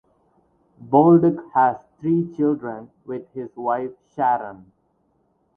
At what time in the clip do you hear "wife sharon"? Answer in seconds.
3.55-4.71